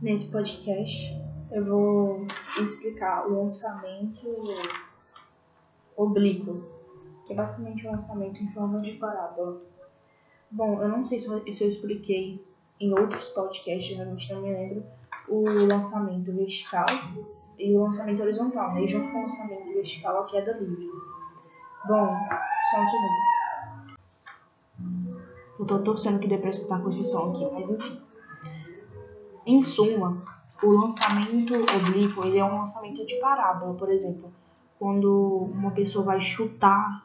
Nesse 0.00 0.26
podcast 0.28 1.12
eu 1.50 1.64
vou 1.64 2.24
explicar 2.62 3.26
o 3.26 3.42
lançamento 3.42 4.28
oblíquo, 5.96 6.62
que 7.26 7.32
é 7.32 7.36
basicamente 7.36 7.84
um 7.84 7.90
lançamento 7.90 8.40
em 8.40 8.52
forma 8.52 8.80
de 8.80 8.92
parábola. 8.92 9.60
Bom, 10.52 10.80
eu 10.80 10.88
não 10.88 11.04
sei 11.04 11.18
se 11.18 11.26
eu, 11.26 11.68
expliquei 11.68 12.46
em 12.78 12.96
outros 12.96 13.28
podcasts, 13.30 13.96
realmente 13.96 14.32
não 14.32 14.42
me 14.42 14.52
lembro, 14.52 14.84
o 15.26 15.42
lançamento 15.66 16.32
vertical 16.32 16.86
e 17.58 17.74
o 17.74 17.82
lançamento 17.82 18.22
horizontal, 18.22 18.74
né? 18.74 18.86
Junto 18.86 19.10
com 19.10 19.18
o 19.18 19.22
lançamento 19.22 19.66
vertical 19.74 20.20
a 20.20 20.26
queda 20.26 20.52
livre. 20.52 20.90
Bom, 21.88 22.08
só 22.70 22.80
um 22.80 22.88
segundo. 22.88 23.28
Eu 25.58 25.66
tô 25.66 25.80
torcendo 25.80 26.20
que 26.20 26.28
dê 26.28 26.38
pra 26.38 26.50
escutar 26.50 26.80
com 26.80 26.90
esse 26.90 27.02
som 27.02 27.32
aqui, 27.32 27.50
mas 27.52 27.68
enfim. 27.68 28.07
Em 29.48 29.62
suma, 29.62 30.22
o 30.62 30.70
lançamento 30.72 31.54
oblíquo 31.54 32.22
ele 32.22 32.36
é 32.36 32.44
um 32.44 32.58
lançamento 32.58 33.06
de 33.06 33.18
parábola, 33.18 33.72
por 33.72 33.90
exemplo, 33.90 34.30
quando 34.78 35.48
uma 35.50 35.70
pessoa 35.70 36.04
vai 36.04 36.20
chutar 36.20 37.02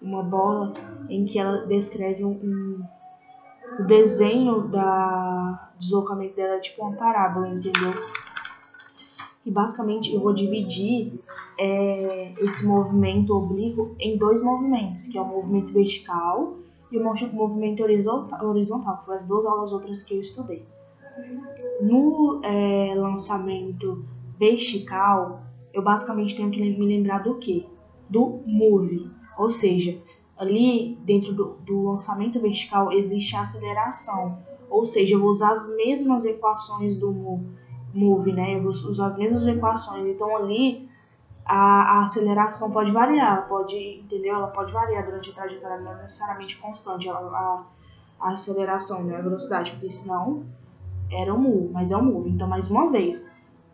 uma 0.00 0.22
bola 0.22 0.72
em 1.08 1.24
que 1.24 1.40
ela 1.40 1.66
descreve 1.66 2.24
um, 2.24 2.30
um 2.30 2.84
o 3.80 3.82
desenho 3.82 4.68
da 4.68 5.72
deslocamento 5.76 6.36
dela 6.36 6.54
é 6.54 6.60
tipo 6.60 6.84
uma 6.84 6.96
parábola, 6.96 7.48
entendeu? 7.48 7.94
E 9.44 9.50
basicamente 9.50 10.14
eu 10.14 10.20
vou 10.20 10.32
dividir 10.32 11.18
é, 11.58 12.32
esse 12.38 12.64
movimento 12.64 13.36
oblíquo 13.36 13.96
em 13.98 14.16
dois 14.16 14.40
movimentos, 14.40 15.08
que 15.08 15.18
é 15.18 15.20
o 15.20 15.26
movimento 15.26 15.72
vertical 15.72 16.58
e 16.92 16.96
o 16.96 17.02
movimento 17.32 17.82
horizontal, 17.82 18.98
que 18.98 19.04
foi 19.04 19.16
as 19.16 19.26
duas 19.26 19.44
aulas 19.44 19.72
outras 19.72 20.04
que 20.04 20.14
eu 20.14 20.20
estudei. 20.20 20.64
No 21.80 22.40
é, 22.42 22.94
lançamento 22.94 24.04
vertical, 24.38 25.42
eu 25.72 25.82
basicamente 25.82 26.36
tenho 26.36 26.50
que 26.50 26.60
me 26.60 26.86
lembrar 26.86 27.22
do 27.22 27.36
que? 27.36 27.68
Do 28.08 28.40
move. 28.46 29.10
Ou 29.36 29.50
seja, 29.50 29.98
ali 30.36 30.98
dentro 31.04 31.34
do, 31.34 31.56
do 31.64 31.90
lançamento 31.90 32.40
vertical 32.40 32.92
existe 32.92 33.34
a 33.36 33.42
aceleração. 33.42 34.38
Ou 34.68 34.84
seja, 34.84 35.14
eu 35.14 35.20
vou 35.20 35.30
usar 35.30 35.52
as 35.52 35.74
mesmas 35.76 36.24
equações 36.24 36.96
do 36.96 37.40
move, 37.94 38.32
né? 38.32 38.56
Eu 38.56 38.62
vou 38.62 38.72
usar 38.72 39.06
as 39.06 39.16
mesmas 39.16 39.46
equações. 39.46 40.06
Então 40.06 40.36
ali 40.36 40.88
a, 41.44 41.98
a, 41.98 42.02
aceleração 42.02 42.70
pode 42.70 42.90
variar, 42.90 43.46
pode, 43.48 43.76
entendeu? 43.76 44.34
Ela 44.34 44.48
pode 44.48 44.72
variar 44.72 45.04
durante 45.04 45.30
a 45.30 45.34
trajetória, 45.34 45.78
não 45.78 45.92
é 45.92 46.02
necessariamente 46.02 46.58
constante 46.58 47.08
a, 47.08 47.14
a, 47.14 47.64
a 48.20 48.28
aceleração, 48.30 49.04
né? 49.04 49.16
A 49.16 49.22
velocidade, 49.22 49.70
porque 49.72 49.92
senão 49.92 50.44
era 51.10 51.32
um 51.32 51.38
move, 51.38 51.70
mas 51.72 51.90
é 51.90 51.96
um 51.96 52.04
move. 52.04 52.30
Então, 52.30 52.48
mais 52.48 52.70
uma 52.70 52.90
vez, 52.90 53.24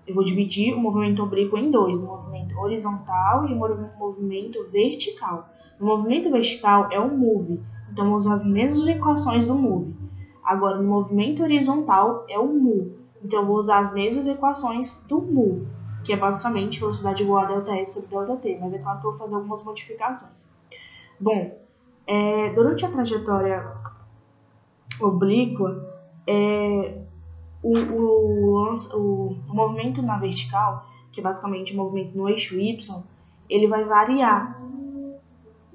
eu 0.06 0.14
vou 0.14 0.24
dividir 0.24 0.74
o 0.74 0.80
movimento 0.80 1.22
oblíquo 1.22 1.56
em 1.56 1.70
dois, 1.70 1.96
o 1.96 2.06
movimento 2.06 2.58
horizontal 2.58 3.46
e 3.48 3.54
o 3.54 3.56
movimento 3.98 4.66
vertical. 4.70 5.48
O 5.80 5.84
movimento 5.84 6.30
vertical 6.30 6.88
é 6.90 7.00
um 7.00 7.16
move, 7.16 7.60
então 7.90 8.06
vou 8.06 8.16
usar 8.16 8.34
as 8.34 8.44
mesmas 8.44 8.86
equações 8.88 9.46
do 9.46 9.54
move. 9.54 9.94
Agora, 10.44 10.76
no 10.76 10.88
movimento 10.88 11.42
horizontal 11.42 12.24
é 12.28 12.38
um 12.38 12.58
mu, 12.58 12.96
então 13.22 13.46
vou 13.46 13.56
usar 13.56 13.78
as 13.78 13.94
mesmas 13.94 14.26
equações 14.26 14.92
do 15.06 15.20
mu, 15.20 15.66
que 16.04 16.12
é 16.12 16.16
basicamente 16.16 16.80
velocidade 16.80 17.22
igual 17.22 17.44
a 17.44 17.60
ΔS 17.60 17.92
sobre 17.92 18.08
ΔT, 18.08 18.58
mas 18.60 18.74
é 18.74 18.78
claro 18.78 19.00
que 19.00 19.06
eu 19.06 19.10
vou 19.12 19.20
fazer 19.20 19.36
algumas 19.36 19.62
modificações. 19.62 20.52
Bom, 21.20 21.58
é, 22.06 22.50
durante 22.50 22.84
a 22.84 22.90
trajetória 22.90 23.64
oblíqua, 25.00 25.92
é, 26.26 27.02
o, 27.62 27.78
o, 27.78 28.74
o, 28.74 29.36
o 29.48 29.54
movimento 29.54 30.02
na 30.02 30.18
vertical, 30.18 30.86
que 31.12 31.20
é 31.20 31.22
basicamente 31.22 31.72
o 31.72 31.76
movimento 31.76 32.16
no 32.16 32.28
eixo 32.28 32.58
Y, 32.58 32.78
ele 33.48 33.68
vai 33.68 33.84
variar. 33.84 34.60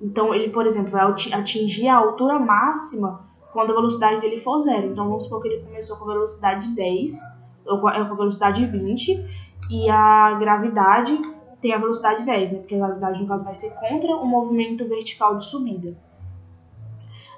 Então, 0.02 0.34
ele, 0.34 0.50
por 0.50 0.66
exemplo, 0.66 0.92
vai 0.92 1.04
atingir 1.34 1.88
a 1.88 1.98
altura 1.98 2.40
máxima 2.40 3.26
quando 3.52 3.72
a 3.72 3.76
velocidade 3.76 4.22
dele 4.22 4.42
for 4.42 4.60
zero. 4.60 4.92
Então, 4.92 5.08
vamos 5.08 5.24
supor 5.24 5.42
que 5.42 5.48
ele 5.48 5.64
começou 5.64 5.98
com 5.98 6.04
a 6.06 6.14
velocidade 6.14 6.70
10, 6.76 7.20
ou 7.66 7.80
com 7.80 7.88
a 7.88 8.04
velocidade 8.04 8.66
20, 8.66 9.26
e 9.72 9.90
a 9.90 10.34
gravidade 10.34 11.20
tem 11.62 11.74
a 11.74 11.80
velocidade 11.80 12.24
10, 12.24 12.52
né? 12.52 12.60
Porque 12.60 12.76
a 12.76 12.80
gravidade, 12.80 13.20
no 13.20 13.28
caso, 13.28 13.46
vai 13.46 13.56
ser 13.56 13.72
contra 13.72 14.16
o 14.16 14.26
movimento 14.26 14.88
vertical 14.88 15.38
de 15.38 15.46
subida. 15.46 15.98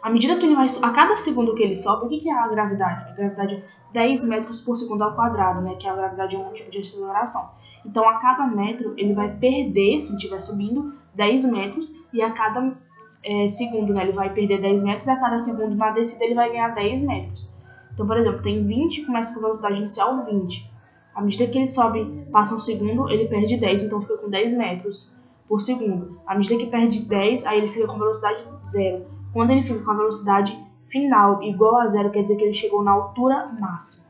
À 0.02 0.10
medida 0.10 0.38
que 0.38 0.46
ele 0.46 0.56
vai. 0.56 0.68
A 0.82 0.90
cada 0.92 1.18
segundo 1.18 1.56
que 1.56 1.64
ele 1.64 1.76
sobe, 1.76 2.06
o 2.06 2.10
que 2.10 2.30
é 2.30 2.34
a 2.34 2.48
gravidade? 2.48 3.12
A 3.12 3.14
gravidade 3.14 3.56
é 3.56 3.64
10 3.94 4.26
metros 4.26 4.62
por 4.62 4.76
segundo 4.76 5.04
ao 5.04 5.14
quadrado, 5.14 5.62
né? 5.62 5.76
Que 5.76 5.88
é 5.88 5.90
a 5.90 5.96
gravidade 5.96 6.36
é 6.36 6.40
um 6.40 6.54
tipo 6.54 6.72
de 6.72 6.80
aceleração. 6.80 7.50
Então, 7.86 8.08
a 8.08 8.20
cada 8.20 8.48
metro, 8.48 8.94
ele 8.98 9.14
vai 9.14 9.30
perder, 9.36 10.00
se 10.02 10.14
estiver 10.16 10.40
subindo, 10.40 10.94
10 11.16 11.46
metros. 11.46 11.92
E 12.14 12.22
a 12.22 12.32
cada 12.32 12.78
é, 13.24 13.48
segundo, 13.50 13.94
né? 13.94 14.04
Ele 14.04 14.14
vai 14.14 14.34
perder 14.34 14.62
10 14.62 14.84
metros. 14.84 15.08
E 15.08 15.12
a 15.12 15.20
cada 15.20 15.38
segundo 15.38 15.76
na 15.76 15.92
descida, 15.92 16.24
ele 16.24 16.36
vai 16.36 16.50
ganhar 16.50 16.70
10 16.70 17.02
metros. 17.02 17.50
Então, 17.94 18.08
por 18.08 18.18
exemplo, 18.18 18.42
tem 18.42 18.66
20, 18.66 19.06
começa 19.06 19.34
com 19.34 19.42
velocidade 19.42 19.78
inicial 19.78 20.26
20. 20.26 20.72
À 21.14 21.22
medida 21.22 21.48
que 21.48 21.58
ele 21.58 21.68
sobe, 21.68 22.26
passa 22.31 22.56
um 22.56 22.60
segundo, 22.60 23.10
ele 23.10 23.28
perde 23.28 23.58
10. 23.58 23.84
Então, 23.84 24.02
fica 24.02 24.18
com 24.18 24.30
10 24.30 24.54
metros 24.54 25.14
por 25.50 25.60
segundo. 25.60 26.22
À 26.26 26.36
medida 26.36 26.56
que 26.58 26.68
perde 26.68 27.02
10, 27.02 27.46
aí 27.46 27.58
ele 27.58 27.74
fica 27.74 27.88
com 27.88 27.98
velocidade 27.98 28.46
zero. 28.64 29.19
Quando 29.34 29.51
ele 29.51 29.63
fica 29.63 29.84
com 29.84 29.91
a 29.91 29.95
velocidade 29.95 30.57
final 30.90 31.41
igual 31.44 31.78
a 31.78 31.88
zero, 31.88 32.12
quer 32.12 32.23
dizer 32.23 32.35
que 32.35 32.44
ele 32.44 32.53
chegou 32.53 32.84
na 32.84 32.91
altura 32.91 33.47
máxima. 33.59 34.09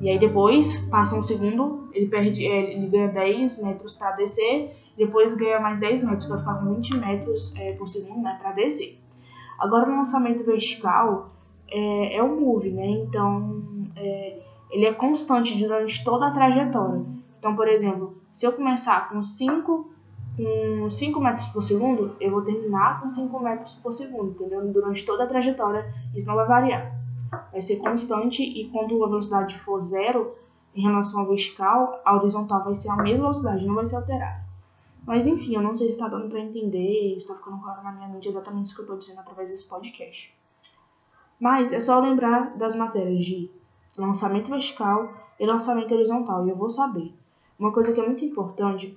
E 0.00 0.08
aí 0.08 0.18
depois, 0.18 0.76
passa 0.88 1.16
um 1.16 1.22
segundo, 1.22 1.88
ele 1.92 2.06
perde, 2.06 2.46
é, 2.46 2.74
ele 2.74 2.86
ganha 2.86 3.08
10 3.08 3.62
metros 3.62 3.94
para 3.94 4.12
descer, 4.12 4.76
depois 4.96 5.34
ganha 5.34 5.58
mais 5.58 5.80
10 5.80 6.04
metros 6.04 6.26
para 6.26 6.38
ficar 6.38 6.54
com 6.54 6.74
20 6.74 6.96
metros 6.96 7.52
é, 7.56 7.72
por 7.72 7.88
segundo 7.88 8.22
né, 8.22 8.38
para 8.40 8.52
descer. 8.52 8.98
Agora 9.58 9.86
no 9.86 9.96
lançamento 9.96 10.44
vertical 10.44 11.30
é, 11.68 12.16
é 12.16 12.22
um 12.22 12.40
move, 12.40 12.70
né? 12.70 12.88
Então 12.88 13.62
é, 13.96 14.38
ele 14.70 14.86
é 14.86 14.92
constante 14.92 15.58
durante 15.58 16.04
toda 16.04 16.28
a 16.28 16.30
trajetória. 16.30 17.04
Então, 17.38 17.54
por 17.56 17.68
exemplo, 17.68 18.16
se 18.32 18.46
eu 18.46 18.52
começar 18.52 19.08
com 19.08 19.22
5 19.22 19.90
com 20.38 20.88
5 20.88 21.20
metros 21.20 21.48
por 21.48 21.64
segundo, 21.64 22.14
eu 22.20 22.30
vou 22.30 22.42
terminar 22.42 23.00
com 23.00 23.10
5 23.10 23.40
metros 23.40 23.74
por 23.76 23.92
segundo, 23.92 24.30
entendeu? 24.30 24.64
Durante 24.72 25.04
toda 25.04 25.24
a 25.24 25.26
trajetória, 25.26 25.92
isso 26.14 26.28
não 26.28 26.36
vai 26.36 26.46
variar. 26.46 26.96
Vai 27.50 27.60
ser 27.60 27.76
constante 27.76 28.44
e 28.44 28.70
quando 28.70 29.04
a 29.04 29.08
velocidade 29.08 29.58
for 29.60 29.80
zero, 29.80 30.36
em 30.76 30.82
relação 30.82 31.22
à 31.22 31.24
vertical, 31.24 32.00
a 32.04 32.14
horizontal 32.14 32.62
vai 32.62 32.76
ser 32.76 32.88
a 32.88 32.96
mesma 32.96 33.22
velocidade, 33.22 33.66
não 33.66 33.74
vai 33.74 33.84
ser 33.84 33.96
alterada. 33.96 34.46
Mas 35.04 35.26
enfim, 35.26 35.56
eu 35.56 35.62
não 35.62 35.74
sei 35.74 35.88
se 35.88 35.94
está 35.94 36.06
dando 36.06 36.28
para 36.28 36.38
entender, 36.38 37.16
está 37.16 37.34
ficando 37.34 37.60
claro 37.60 37.82
na 37.82 37.90
minha 37.90 38.08
mente 38.08 38.28
exatamente 38.28 38.66
isso 38.66 38.76
que 38.76 38.82
eu 38.82 38.84
estou 38.84 38.98
dizendo 38.98 39.20
através 39.20 39.50
desse 39.50 39.66
podcast. 39.66 40.32
Mas 41.40 41.72
é 41.72 41.80
só 41.80 41.98
lembrar 41.98 42.56
das 42.56 42.76
matérias 42.76 43.24
de 43.24 43.50
lançamento 43.96 44.50
vertical 44.50 45.12
e 45.40 45.44
lançamento 45.44 45.92
horizontal, 45.92 46.46
e 46.46 46.50
eu 46.50 46.56
vou 46.56 46.70
saber. 46.70 47.12
Uma 47.58 47.72
coisa 47.72 47.92
que 47.92 48.00
é 48.00 48.06
muito 48.06 48.24
importante 48.24 48.96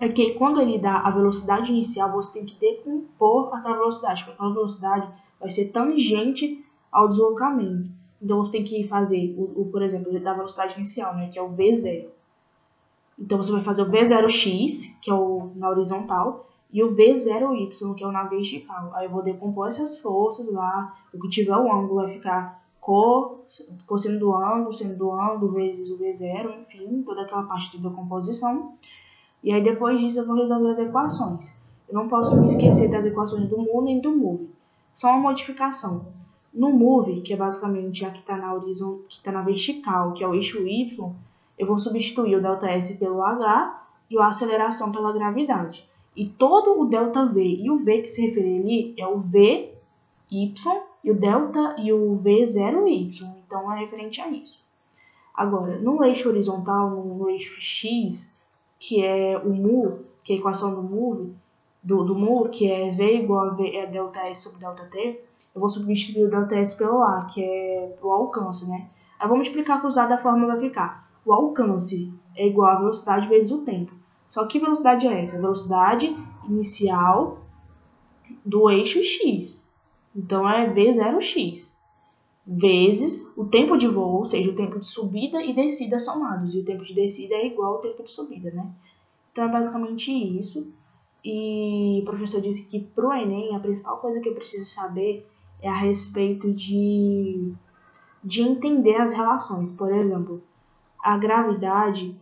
é 0.00 0.08
que 0.08 0.34
quando 0.34 0.60
ele 0.60 0.78
dá 0.78 1.00
a 1.00 1.10
velocidade 1.10 1.70
inicial, 1.70 2.10
você 2.10 2.32
tem 2.32 2.46
que 2.46 2.58
decompor 2.58 3.54
aquela 3.54 3.76
velocidade, 3.76 4.24
porque 4.24 4.34
aquela 4.34 4.54
velocidade 4.54 5.08
vai 5.38 5.50
ser 5.50 5.66
tangente 5.66 6.64
ao 6.90 7.08
deslocamento. 7.08 7.90
Então 8.20 8.38
você 8.38 8.52
tem 8.52 8.64
que 8.64 8.82
fazer, 8.84 9.34
o, 9.36 9.62
o 9.62 9.70
por 9.70 9.82
exemplo, 9.82 10.18
da 10.18 10.32
velocidade 10.32 10.74
inicial, 10.74 11.14
né, 11.14 11.28
que 11.28 11.38
é 11.38 11.42
o 11.42 11.50
V0. 11.50 12.08
Então 13.18 13.36
você 13.36 13.52
vai 13.52 13.60
fazer 13.60 13.82
o 13.82 13.90
V0x, 13.90 14.98
que 15.02 15.10
é 15.10 15.14
o 15.14 15.52
na 15.54 15.68
horizontal, 15.68 16.48
e 16.72 16.82
o 16.82 16.94
V0y, 16.94 17.94
que 17.94 18.02
é 18.02 18.06
o 18.06 18.12
na 18.12 18.24
vertical. 18.24 18.92
Aí 18.94 19.04
eu 19.04 19.10
vou 19.10 19.22
decompor 19.22 19.68
essas 19.68 19.98
forças 19.98 20.50
lá, 20.50 20.96
o 21.12 21.20
que 21.20 21.28
tiver 21.28 21.56
o 21.56 21.70
ângulo 21.70 22.02
vai 22.02 22.14
ficar 22.14 22.62
co, 22.80 23.44
cosseno 23.86 24.18
do 24.18 24.34
ângulo, 24.34 24.72
seno 24.72 24.96
do 24.96 25.12
ângulo, 25.12 25.52
vezes 25.52 25.90
o 25.90 25.98
V0, 25.98 26.60
enfim, 26.62 27.02
toda 27.02 27.22
aquela 27.22 27.42
parte 27.42 27.76
de 27.76 27.82
decomposição. 27.82 28.74
E 29.42 29.52
aí 29.52 29.62
depois 29.62 30.00
disso 30.00 30.20
eu 30.20 30.26
vou 30.26 30.36
resolver 30.36 30.70
as 30.70 30.78
equações. 30.78 31.52
Eu 31.88 31.94
não 31.94 32.08
posso 32.08 32.40
me 32.40 32.46
esquecer 32.46 32.90
das 32.90 33.06
equações 33.06 33.48
do 33.48 33.58
mu 33.58 33.82
nem 33.82 34.00
do 34.00 34.16
move. 34.16 34.50
Só 34.94 35.08
uma 35.08 35.30
modificação. 35.30 36.06
No 36.52 36.70
move, 36.70 37.20
que 37.22 37.32
é 37.32 37.36
basicamente 37.36 38.04
a 38.04 38.10
que 38.10 38.20
está 38.20 38.36
na 38.36 38.58
que 38.60 39.14
está 39.14 39.32
na 39.32 39.42
vertical, 39.42 40.12
que 40.12 40.22
é 40.22 40.28
o 40.28 40.34
eixo 40.34 40.66
y, 40.66 40.96
eu 41.58 41.66
vou 41.66 41.78
substituir 41.78 42.36
o 42.36 42.40
ΔS 42.40 42.92
pelo 42.96 43.22
h 43.22 43.80
e 44.10 44.18
a 44.18 44.26
aceleração 44.26 44.90
pela 44.90 45.12
gravidade. 45.12 45.88
E 46.16 46.26
todo 46.26 46.80
o 46.80 46.86
ΔV 46.86 47.38
e 47.38 47.70
o 47.70 47.78
V 47.78 48.02
que 48.02 48.08
se 48.08 48.26
refere 48.26 48.58
ali 48.58 48.94
é 48.98 49.06
o 49.06 49.18
VY 49.18 49.70
e 50.30 51.10
o 51.10 51.14
delta 51.14 51.76
e 51.78 51.92
o 51.92 52.20
V0Y. 52.22 53.34
Então 53.46 53.72
é 53.72 53.80
referente 53.80 54.20
a 54.20 54.28
isso. 54.28 54.62
Agora, 55.34 55.78
no 55.78 56.04
eixo 56.04 56.28
horizontal, 56.28 56.90
no 56.90 57.30
eixo 57.30 57.60
x, 57.60 58.28
que 58.80 59.04
é 59.04 59.38
o 59.38 59.50
mu, 59.50 60.06
que 60.24 60.32
é 60.32 60.36
a 60.36 60.38
equação 60.38 60.74
do 60.74 60.82
mu, 60.82 61.34
do, 61.84 62.02
do 62.02 62.14
mu, 62.14 62.48
que 62.48 62.68
é 62.68 62.90
v 62.90 63.18
igual 63.18 63.50
a 63.50 63.50
v, 63.50 63.76
é 63.76 63.86
delta 63.86 64.20
s 64.20 64.42
sobre 64.42 64.58
delta 64.58 64.84
t, 64.86 65.20
eu 65.54 65.60
vou 65.60 65.68
substituir 65.68 66.24
o 66.24 66.30
delta 66.30 66.56
s 66.56 66.74
pelo 66.76 67.02
a, 67.02 67.26
que 67.26 67.44
é 67.44 67.94
o 68.02 68.10
alcance, 68.10 68.66
né? 68.66 68.88
Aí 69.18 69.28
vamos 69.28 69.40
multiplicar 69.40 69.80
cruzado, 69.80 70.12
a 70.12 70.18
fórmula 70.18 70.54
vai 70.54 70.60
ficar. 70.60 71.10
O 71.26 71.32
alcance 71.32 72.10
é 72.34 72.46
igual 72.46 72.70
a 72.70 72.78
velocidade 72.78 73.28
vezes 73.28 73.52
o 73.52 73.58
tempo. 73.58 73.92
Só 74.28 74.46
que 74.46 74.58
velocidade 74.58 75.06
é 75.06 75.22
essa? 75.22 75.36
A 75.36 75.40
velocidade 75.40 76.16
inicial 76.48 77.38
do 78.44 78.70
eixo 78.70 79.04
x. 79.04 79.68
Então 80.16 80.48
é 80.48 80.72
v0x 80.72 81.70
vezes 82.46 83.24
o 83.36 83.44
tempo 83.44 83.76
de 83.76 83.86
voo, 83.86 84.18
ou 84.18 84.24
seja, 84.24 84.50
o 84.50 84.56
tempo 84.56 84.78
de 84.78 84.86
subida 84.86 85.42
e 85.42 85.54
descida 85.54 85.98
somados. 85.98 86.54
E 86.54 86.60
o 86.60 86.64
tempo 86.64 86.84
de 86.84 86.94
descida 86.94 87.34
é 87.34 87.46
igual 87.46 87.74
ao 87.74 87.80
tempo 87.80 88.02
de 88.02 88.10
subida, 88.10 88.50
né? 88.50 88.70
Então 89.32 89.44
é 89.44 89.48
basicamente 89.48 90.10
isso. 90.10 90.66
E 91.24 92.00
o 92.02 92.04
professor 92.04 92.40
disse 92.40 92.64
que 92.64 92.80
para 92.80 93.06
o 93.06 93.12
Enem 93.12 93.54
a 93.54 93.60
principal 93.60 93.98
coisa 93.98 94.20
que 94.20 94.28
eu 94.28 94.34
preciso 94.34 94.66
saber 94.66 95.26
é 95.60 95.68
a 95.68 95.74
respeito 95.74 96.52
de, 96.52 97.52
de 98.24 98.42
entender 98.42 98.96
as 98.96 99.12
relações. 99.12 99.70
Por 99.70 99.92
exemplo, 99.92 100.42
a 101.02 101.18
gravidade, 101.18 102.18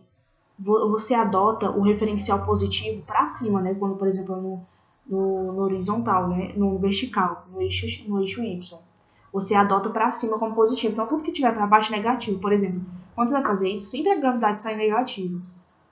você 0.57 1.13
adota 1.13 1.71
o 1.71 1.81
referencial 1.81 2.45
positivo 2.45 3.01
para 3.03 3.29
cima, 3.29 3.61
né? 3.61 3.73
Quando, 3.73 3.95
por 3.95 4.07
exemplo, 4.07 4.35
no, 4.35 4.65
no, 5.07 5.53
no, 5.53 5.61
horizontal, 5.61 6.27
né? 6.27 6.53
No 6.55 6.77
vertical, 6.77 7.47
no 7.51 7.61
eixo, 7.61 7.87
no 8.07 8.21
eixo 8.21 8.43
Y. 8.43 8.79
Você 9.31 9.53
adota 9.53 9.89
para 9.89 10.11
cima 10.11 10.39
como 10.39 10.55
positivo. 10.55 10.93
Então, 10.93 11.07
tudo 11.07 11.23
que 11.23 11.31
tiver 11.31 11.53
para 11.53 11.67
baixo 11.67 11.93
é 11.93 11.97
negativo. 11.97 12.39
Por 12.39 12.51
exemplo, 12.51 12.81
quando 13.15 13.27
você 13.27 13.33
vai 13.33 13.43
fazer 13.43 13.69
isso, 13.69 13.85
sempre 13.85 14.11
a 14.11 14.19
gravidade 14.19 14.61
sai 14.61 14.75
negativa. 14.75 15.39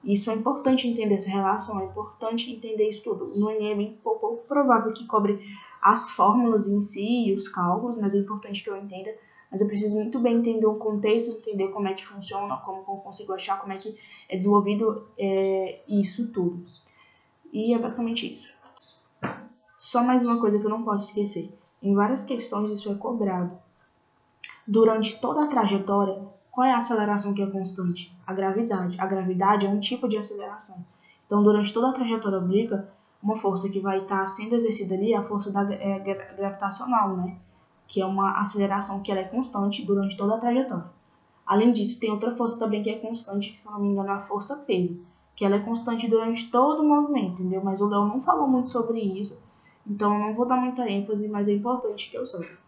Isso 0.04 0.32
é 0.32 0.34
importante 0.34 0.88
entender 0.88 1.16
essa 1.16 1.30
relação, 1.30 1.82
é 1.82 1.86
importante 1.86 2.52
entender 2.52 2.90
isso 2.90 3.04
tudo. 3.04 3.28
No 3.36 3.52
Enem 3.52 3.72
é 3.72 3.76
bem 3.76 4.00
pouco 4.04 4.38
provável 4.48 4.94
que 4.94 5.06
cobre 5.06 5.40
as 5.82 6.10
fórmulas 6.12 6.68
em 6.68 6.82
si 6.82 7.28
e 7.28 7.34
os 7.34 7.48
cálculos, 7.48 7.98
mas 7.98 8.16
é 8.16 8.18
importante 8.18 8.64
que 8.64 8.70
eu 8.70 8.78
entenda. 8.78 9.14
Mas 9.52 9.62
eu 9.62 9.68
preciso 9.68 9.96
muito 9.96 10.20
bem 10.20 10.38
entender 10.38 10.66
o 10.66 10.76
contexto, 10.76 11.32
entender 11.32 11.70
como 11.70 11.88
é 11.88 11.94
que 11.94 12.06
funciona, 12.06 12.58
como, 12.58 12.84
consigo 13.02 13.34
achar, 13.34 13.60
como 13.60 13.74
é 13.74 13.78
que 13.78 13.98
é 14.30 14.38
desenvolvido 14.38 15.08
é, 15.18 15.82
isso 15.88 16.28
tudo. 16.32 16.66
E 17.52 17.74
é 17.74 17.78
basicamente 17.78 18.32
isso. 18.32 18.48
Só 19.80 20.04
mais 20.04 20.22
uma 20.22 20.40
coisa 20.40 20.60
que 20.60 20.66
eu 20.66 20.70
não 20.70 20.84
posso 20.84 21.06
esquecer. 21.06 21.52
Em 21.82 21.94
várias 21.94 22.24
questões 22.24 22.72
isso 22.72 22.92
é 22.92 22.96
cobrado. 22.96 23.52
Durante 24.68 25.20
toda 25.20 25.44
a 25.44 25.48
trajetória, 25.48 26.20
qual 26.52 26.66
é 26.66 26.74
a 26.74 26.78
aceleração 26.78 27.34
que 27.34 27.42
é 27.42 27.46
constante? 27.46 28.12
A 28.26 28.34
gravidade. 28.34 29.00
A 29.00 29.06
gravidade 29.06 29.66
é 29.66 29.70
um 29.70 29.80
tipo 29.80 30.08
de 30.08 30.18
aceleração. 30.18 30.84
Então, 31.26 31.44
durante 31.44 31.72
toda 31.72 31.90
a 31.90 31.94
trajetória 31.94 32.40
oblíqua, 32.40 32.90
uma 33.22 33.38
força 33.38 33.70
que 33.70 33.80
vai 33.80 34.00
estar 34.00 34.26
sendo 34.26 34.56
exercida 34.56 34.96
ali 34.96 35.14
é 35.14 35.18
a 35.18 35.24
força 35.24 35.52
da, 35.52 35.72
é, 35.74 36.00
gravitacional, 36.00 37.16
né? 37.16 37.38
Que 37.88 38.02
é 38.02 38.06
uma 38.06 38.40
aceleração 38.40 39.02
que 39.02 39.12
ela 39.12 39.22
é 39.22 39.26
constante 39.26 39.86
durante 39.86 40.18
toda 40.18 40.36
a 40.36 40.40
trajetória. 40.40 40.86
Além 41.46 41.72
disso, 41.72 42.00
tem 42.00 42.12
outra 42.12 42.36
força 42.36 42.60
também 42.60 42.84
que 42.84 42.90
é 42.90 42.98
constante, 42.98 43.54
que 43.54 43.62
se 43.62 43.72
não 43.72 43.80
me 43.80 43.90
engano 43.90 44.10
é 44.10 44.14
a 44.14 44.22
força 44.22 44.56
peso, 44.58 45.00
que 45.36 45.46
ela 45.46 45.56
é 45.56 45.60
constante 45.60 46.08
durante 46.10 46.50
todo 46.50 46.82
o 46.82 46.88
movimento, 46.88 47.42
entendeu? 47.42 47.64
Mas 47.64 47.80
o 47.80 47.88
Léo 47.88 48.06
não 48.06 48.22
falou 48.22 48.48
muito 48.48 48.72
sobre 48.72 49.00
isso, 49.00 49.38
então 49.90 50.14
eu 50.14 50.20
não 50.20 50.36
vou 50.36 50.46
dar 50.48 50.58
muita 50.58 50.90
ênfase, 50.90 51.28
mas 51.28 51.48
é 51.48 51.54
importante 51.54 52.10
que 52.10 52.18
eu 52.18 52.26
saiba. 52.28 52.67